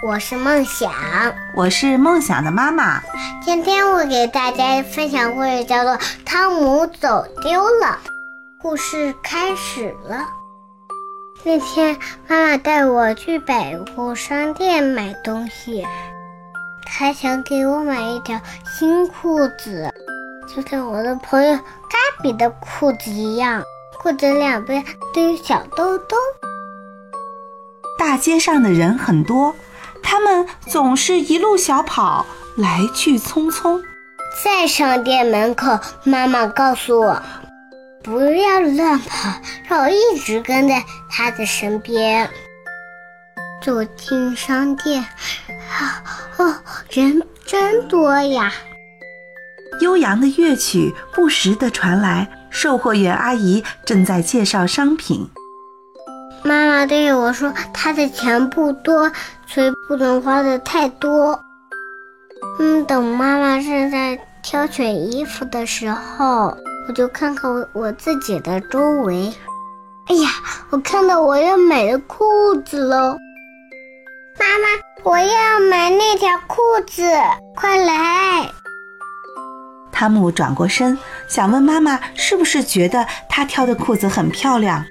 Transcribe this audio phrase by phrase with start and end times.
[0.00, 0.92] 我是梦想，
[1.56, 3.02] 我是梦想的妈妈。
[3.42, 5.92] 今天我给大家分享故事，叫做
[6.24, 7.98] 《汤姆走丢了》。
[8.62, 10.24] 故事开始了。
[11.42, 15.84] 那天妈妈带我去百货商店买东西，
[16.86, 18.40] 她想给我买一条
[18.78, 19.92] 新裤子，
[20.54, 23.64] 就像我的朋友嘎比的裤子一样，
[24.00, 26.16] 裤子两边都有小兜兜。
[27.98, 29.52] 大街上的人很多。
[30.10, 32.24] 他们总是一路小跑，
[32.56, 33.78] 来去匆匆。
[34.42, 37.22] 在商店门口，妈妈告诉我，
[38.02, 39.30] 不要乱跑，
[39.68, 42.26] 让我一直跟在他的身边。
[43.62, 45.02] 走进商店，
[45.78, 46.02] 啊
[46.38, 46.54] 哦，
[46.88, 48.50] 人真多呀！
[49.82, 55.28] 悠扬的乐曲不时地传来，售货员阿姨正在介绍商品。
[56.44, 59.10] 妈妈对我说：“她的钱不多，
[59.46, 61.42] 所以不能花的太多。”
[62.60, 69.32] 嗯，等妈妈正在挑选衣服的时候，我就看看我我自己的周围。
[70.06, 70.30] 哎呀，
[70.70, 72.24] 我看到我要买的裤
[72.64, 73.16] 子喽！
[74.38, 74.68] 妈妈，
[75.02, 77.02] 我要买那条裤子，
[77.56, 78.50] 快来！
[79.92, 80.96] 汤姆转过身，
[81.28, 84.84] 想问妈妈是不是觉得他挑的裤子很漂亮。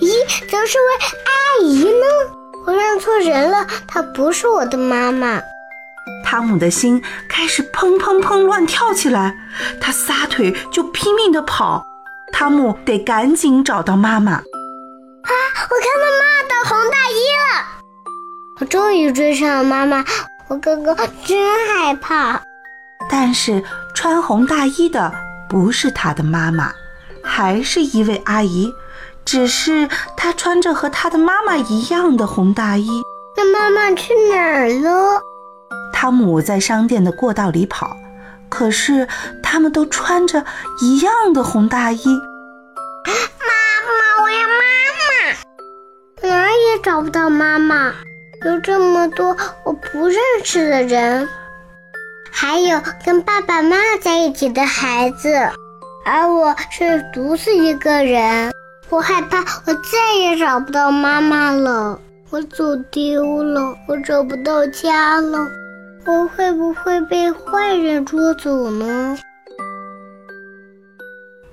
[0.00, 0.94] 咦，怎么是位
[1.26, 2.37] 阿姨呢？
[2.68, 5.40] 我认错人了，她不是我的妈妈。
[6.22, 9.34] 汤姆的心开始砰砰砰乱跳起来，
[9.80, 11.82] 他撒腿就拼命地跑。
[12.30, 14.32] 汤姆得赶紧找到妈妈。
[14.32, 14.42] 啊！
[14.42, 17.64] 我看到妈妈的红大衣了，
[18.60, 20.04] 我终于追上了妈妈。
[20.48, 22.38] 我哥哥真害怕。
[23.08, 23.64] 但是
[23.94, 25.10] 穿红大衣的
[25.48, 26.70] 不是他的妈妈，
[27.24, 28.70] 还是一位阿姨。
[29.28, 32.88] 只是他穿着和他的妈妈一样的红大衣，
[33.36, 35.20] 那妈妈去哪儿了？
[35.92, 37.94] 汤姆在商店的过道里跑，
[38.48, 39.06] 可是
[39.42, 40.46] 他们都穿着
[40.80, 42.06] 一样的红大衣。
[43.04, 43.12] 妈
[43.98, 44.56] 妈，我要妈
[46.22, 46.26] 妈！
[46.26, 47.92] 哪儿也找不到妈妈，
[48.46, 51.28] 有这么多我不认识的人，
[52.32, 55.34] 还有跟爸爸妈妈在一起的孩子，
[56.06, 58.50] 而我是独自一个人。
[58.90, 61.98] 我害怕，我再也找不到妈妈了。
[62.30, 65.38] 我走丢了，我找不到家了。
[66.06, 69.18] 我会不会被坏人捉走呢？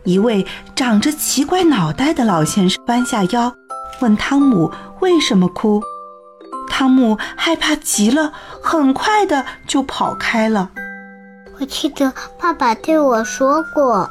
[0.05, 0.45] 一位
[0.75, 3.53] 长着奇怪脑袋的老先生弯下腰，
[3.99, 5.81] 问汤姆为什么哭。
[6.69, 8.31] 汤姆害怕极了，
[8.61, 10.69] 很快的就跑开了。
[11.59, 14.09] 我记得爸爸对我说过。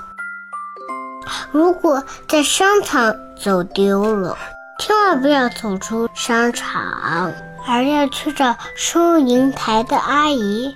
[1.54, 4.36] 如果在商场走丢了，
[4.80, 7.32] 千万不要走出商场，
[7.64, 10.74] 而要去找收银台的阿姨。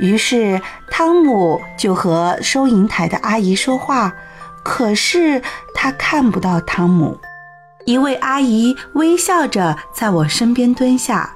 [0.00, 0.60] 于是
[0.90, 4.12] 汤姆就和收银台的阿姨说话，
[4.64, 5.40] 可是
[5.72, 7.16] 他看不到汤姆。
[7.84, 11.32] 一位阿姨微笑着在我身边蹲下，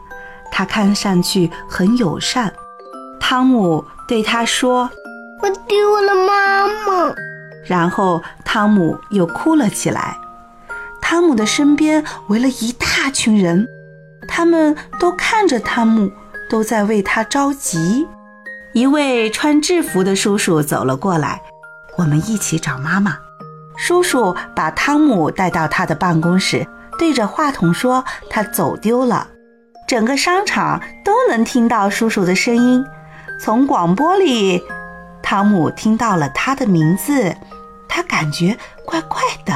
[0.50, 2.52] 她看上去很友善。
[3.20, 4.90] 汤姆对她说
[5.40, 7.14] ：“我丢了妈妈。”
[7.68, 10.18] 然后汤姆又哭了起来。
[11.00, 13.66] 汤姆的身边围了一大群人，
[14.26, 16.10] 他们都看着汤姆，
[16.50, 18.06] 都在为他着急。
[18.74, 21.40] 一位穿制服的叔叔走了过来，
[21.96, 23.16] 我们一起找妈妈。
[23.76, 26.66] 叔叔把汤姆带到他的办公室，
[26.98, 29.28] 对着话筒说：“他走丢了。”
[29.88, 32.84] 整个商场都能听到叔叔的声音。
[33.40, 34.62] 从广播里，
[35.22, 37.34] 汤姆听到了他的名字。
[37.98, 39.52] 他感觉怪怪的。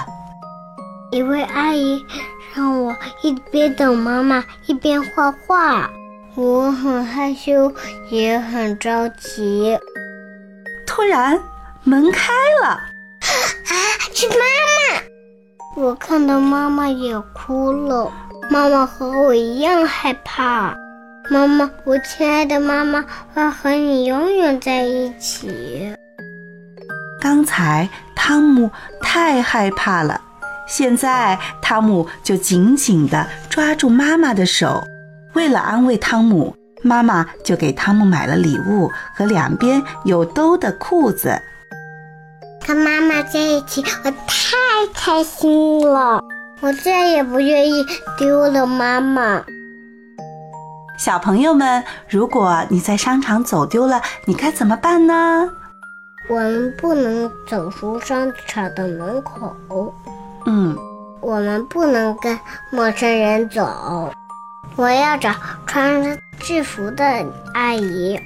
[1.13, 2.05] 一位阿姨
[2.53, 5.89] 让我一边等妈妈一边画画，
[6.35, 7.73] 我很害羞，
[8.11, 9.79] 也很着急。
[10.85, 11.41] 突然
[11.85, 12.83] 门开了，啊，
[14.13, 15.81] 是妈妈！
[15.81, 18.11] 我看到妈妈也哭了。
[18.51, 20.75] 妈妈和我一样害怕。
[21.31, 23.05] 妈妈，我亲爱的妈妈，
[23.35, 25.95] 我要和你永远在一起。
[27.21, 27.89] 刚才
[28.25, 28.71] 汤姆
[29.01, 30.21] 太害怕了，
[30.69, 34.81] 现在汤姆就紧紧地抓住妈妈的手。
[35.33, 36.55] 为了安慰汤姆，
[36.85, 41.37] 妈妈就给汤姆买了礼物和两边有兜的裤子。
[42.65, 44.57] 跟妈妈在一起，我太
[44.95, 46.23] 开心了。
[46.61, 47.85] 我再也不愿意
[48.17, 49.43] 丢了妈妈。
[50.97, 55.51] 小朋友们，如果你在商场走丢了，你该怎么办呢？
[56.29, 59.95] 我们不能走出商场的门口。
[60.47, 60.77] 嗯，
[61.21, 62.39] 我们不能跟
[62.71, 64.13] 陌生人走。
[64.77, 65.35] 我要找
[65.67, 67.05] 穿着制服的
[67.53, 68.19] 阿姨。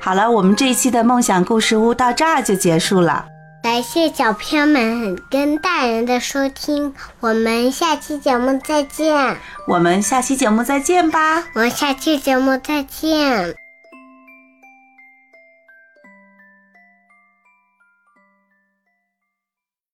[0.00, 3.26] 好了，我们这一期的梦想故事屋到这儿就结束了。
[3.62, 9.36] 感谢小朋友们跟大人的收听，我们下期节目再见。
[9.66, 11.44] 我们下期节目再见吧。
[11.54, 13.67] 我们下期节目再见。